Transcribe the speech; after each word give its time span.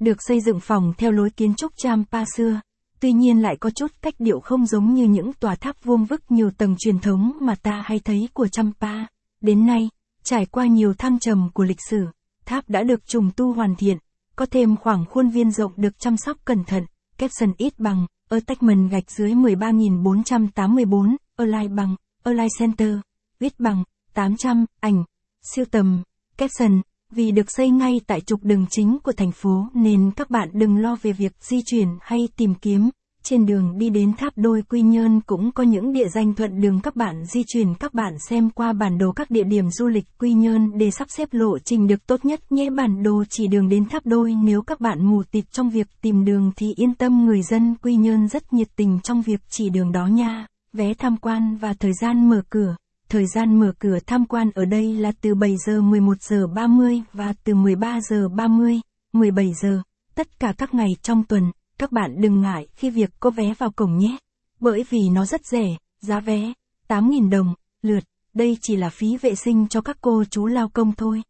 Được 0.00 0.16
xây 0.22 0.40
dựng 0.40 0.60
phòng 0.60 0.92
theo 0.98 1.12
lối 1.12 1.30
kiến 1.30 1.54
trúc 1.54 1.72
Champa 1.76 2.24
xưa, 2.36 2.60
tuy 3.00 3.12
nhiên 3.12 3.42
lại 3.42 3.56
có 3.56 3.70
chút 3.70 3.92
cách 4.02 4.14
điệu 4.18 4.40
không 4.40 4.66
giống 4.66 4.94
như 4.94 5.04
những 5.04 5.32
tòa 5.32 5.54
tháp 5.54 5.84
vuông 5.84 6.04
vức 6.04 6.30
nhiều 6.30 6.50
tầng 6.50 6.76
truyền 6.78 6.98
thống 6.98 7.32
mà 7.40 7.54
ta 7.54 7.82
hay 7.86 7.98
thấy 7.98 8.28
của 8.32 8.48
Champa. 8.48 9.06
Đến 9.40 9.66
nay, 9.66 9.88
trải 10.24 10.46
qua 10.46 10.66
nhiều 10.66 10.94
thăng 10.94 11.18
trầm 11.18 11.48
của 11.54 11.64
lịch 11.64 11.80
sử, 11.90 12.06
tháp 12.44 12.68
đã 12.68 12.82
được 12.82 13.06
trùng 13.06 13.30
tu 13.36 13.52
hoàn 13.52 13.76
thiện, 13.76 13.98
có 14.36 14.46
thêm 14.46 14.76
khoảng 14.76 15.04
khuôn 15.04 15.28
viên 15.28 15.50
rộng 15.50 15.72
được 15.76 15.98
chăm 15.98 16.16
sóc 16.16 16.36
cẩn 16.44 16.64
thận, 16.64 16.84
caption 17.18 17.52
ít 17.56 17.78
bằng, 17.78 18.06
ở 18.28 18.36
attachment 18.36 18.90
gạch 18.90 19.10
dưới 19.10 19.34
13.484, 19.34 21.16
ở 21.36 21.44
lai 21.44 21.68
bằng, 21.68 21.96
ở 22.22 22.32
lai 22.32 22.48
center, 22.58 22.98
viết 23.40 23.60
bằng, 23.60 23.84
800, 24.16 24.64
ảnh, 24.80 25.04
siêu 25.42 25.64
tầm, 25.70 26.02
caption, 26.36 26.80
vì 27.12 27.30
được 27.30 27.46
xây 27.48 27.70
ngay 27.70 28.00
tại 28.06 28.20
trục 28.20 28.44
đường 28.44 28.66
chính 28.70 28.98
của 29.02 29.12
thành 29.12 29.32
phố 29.32 29.68
nên 29.74 30.10
các 30.16 30.30
bạn 30.30 30.48
đừng 30.52 30.76
lo 30.76 30.96
về 31.02 31.12
việc 31.12 31.32
di 31.40 31.62
chuyển 31.66 31.88
hay 32.00 32.28
tìm 32.36 32.54
kiếm. 32.54 32.90
Trên 33.22 33.46
đường 33.46 33.78
đi 33.78 33.90
đến 33.90 34.12
tháp 34.12 34.32
đôi 34.36 34.62
Quy 34.62 34.82
Nhơn 34.82 35.20
cũng 35.20 35.52
có 35.52 35.62
những 35.62 35.92
địa 35.92 36.08
danh 36.08 36.34
thuận 36.34 36.60
đường 36.60 36.80
các 36.80 36.96
bạn 36.96 37.24
di 37.24 37.42
chuyển 37.46 37.74
các 37.74 37.94
bạn 37.94 38.18
xem 38.28 38.50
qua 38.50 38.72
bản 38.72 38.98
đồ 38.98 39.12
các 39.12 39.30
địa 39.30 39.44
điểm 39.44 39.70
du 39.70 39.86
lịch 39.86 40.04
Quy 40.18 40.32
Nhơn 40.32 40.78
để 40.78 40.90
sắp 40.90 41.10
xếp 41.10 41.28
lộ 41.32 41.58
trình 41.58 41.86
được 41.86 42.06
tốt 42.06 42.24
nhất 42.24 42.52
nhé 42.52 42.70
bản 42.70 43.02
đồ 43.02 43.24
chỉ 43.30 43.46
đường 43.46 43.68
đến 43.68 43.84
tháp 43.84 44.06
đôi 44.06 44.34
nếu 44.34 44.62
các 44.62 44.80
bạn 44.80 45.06
mù 45.06 45.22
tịt 45.22 45.44
trong 45.52 45.70
việc 45.70 45.86
tìm 46.02 46.24
đường 46.24 46.52
thì 46.56 46.74
yên 46.76 46.94
tâm 46.94 47.26
người 47.26 47.42
dân 47.42 47.74
Quy 47.82 47.96
Nhơn 47.96 48.28
rất 48.28 48.52
nhiệt 48.52 48.68
tình 48.76 49.00
trong 49.02 49.22
việc 49.22 49.40
chỉ 49.48 49.70
đường 49.70 49.92
đó 49.92 50.06
nha. 50.06 50.46
Vé 50.72 50.94
tham 50.94 51.16
quan 51.16 51.56
và 51.56 51.74
thời 51.74 51.92
gian 52.00 52.28
mở 52.28 52.42
cửa. 52.50 52.76
Thời 53.16 53.26
gian 53.26 53.60
mở 53.60 53.72
cửa 53.78 53.98
tham 54.06 54.24
quan 54.26 54.50
ở 54.54 54.64
đây 54.64 54.94
là 54.94 55.12
từ 55.20 55.34
7 55.34 55.56
giờ 55.66 55.82
11 55.82 56.22
giờ 56.22 56.46
30 56.46 57.02
và 57.12 57.34
từ 57.44 57.54
13 57.54 58.00
giờ 58.00 58.28
30, 58.28 58.80
17 59.12 59.52
giờ, 59.62 59.82
tất 60.14 60.40
cả 60.40 60.52
các 60.58 60.74
ngày 60.74 60.88
trong 61.02 61.24
tuần, 61.24 61.50
các 61.78 61.92
bạn 61.92 62.20
đừng 62.20 62.40
ngại 62.40 62.66
khi 62.74 62.90
việc 62.90 63.10
có 63.20 63.30
vé 63.30 63.54
vào 63.58 63.70
cổng 63.70 63.98
nhé. 63.98 64.16
Bởi 64.60 64.84
vì 64.90 65.08
nó 65.08 65.26
rất 65.26 65.46
rẻ, 65.46 65.76
giá 66.00 66.20
vé, 66.20 66.52
8.000 66.88 67.30
đồng, 67.30 67.54
lượt, 67.82 68.04
đây 68.34 68.58
chỉ 68.60 68.76
là 68.76 68.90
phí 68.90 69.16
vệ 69.16 69.34
sinh 69.34 69.68
cho 69.68 69.80
các 69.80 69.96
cô 70.00 70.24
chú 70.30 70.46
lao 70.46 70.68
công 70.68 70.92
thôi. 70.92 71.22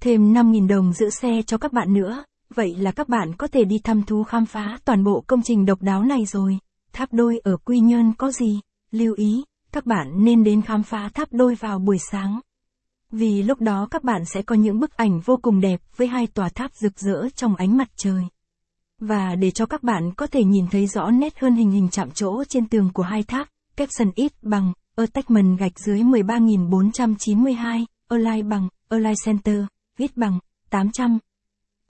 Thêm 0.00 0.34
5.000 0.34 0.68
đồng 0.68 0.92
giữ 0.92 1.10
xe 1.10 1.42
cho 1.46 1.58
các 1.58 1.72
bạn 1.72 1.92
nữa, 1.92 2.24
vậy 2.54 2.76
là 2.76 2.92
các 2.92 3.08
bạn 3.08 3.36
có 3.36 3.46
thể 3.46 3.64
đi 3.64 3.78
thăm 3.78 4.02
thú 4.02 4.22
khám 4.22 4.46
phá 4.46 4.78
toàn 4.84 5.04
bộ 5.04 5.24
công 5.26 5.42
trình 5.42 5.66
độc 5.66 5.82
đáo 5.82 6.04
này 6.04 6.24
rồi. 6.26 6.58
Tháp 6.92 7.12
đôi 7.12 7.40
ở 7.44 7.56
Quy 7.56 7.80
Nhơn 7.80 8.12
có 8.18 8.32
gì? 8.32 8.60
Lưu 8.90 9.14
ý, 9.14 9.44
các 9.72 9.86
bạn 9.86 10.24
nên 10.24 10.44
đến 10.44 10.62
khám 10.62 10.82
phá 10.82 11.08
tháp 11.14 11.32
đôi 11.32 11.54
vào 11.54 11.78
buổi 11.78 11.98
sáng. 12.10 12.40
Vì 13.12 13.42
lúc 13.42 13.60
đó 13.60 13.88
các 13.90 14.04
bạn 14.04 14.24
sẽ 14.24 14.42
có 14.42 14.54
những 14.54 14.80
bức 14.80 14.96
ảnh 14.96 15.20
vô 15.20 15.36
cùng 15.42 15.60
đẹp 15.60 15.80
với 15.96 16.06
hai 16.08 16.26
tòa 16.26 16.48
tháp 16.48 16.74
rực 16.74 16.98
rỡ 16.98 17.28
trong 17.34 17.56
ánh 17.56 17.76
mặt 17.76 17.88
trời. 17.96 18.22
Và 18.98 19.34
để 19.34 19.50
cho 19.50 19.66
các 19.66 19.82
bạn 19.82 20.14
có 20.16 20.26
thể 20.26 20.44
nhìn 20.44 20.66
thấy 20.70 20.86
rõ 20.86 21.10
nét 21.10 21.38
hơn 21.38 21.54
hình 21.54 21.70
hình 21.70 21.88
chạm 21.90 22.10
chỗ 22.10 22.44
trên 22.44 22.68
tường 22.68 22.90
của 22.94 23.02
hai 23.02 23.22
tháp, 23.22 23.48
caption 23.76 24.10
ít 24.14 24.32
bằng, 24.42 24.72
attachment 24.96 25.58
gạch 25.58 25.78
dưới 25.78 26.00
13.492, 26.00 27.84
align 28.08 28.48
bằng, 28.48 28.68
align 28.88 29.14
center, 29.24 29.64
viết 29.96 30.16
bằng, 30.16 30.38
800, 30.70 31.18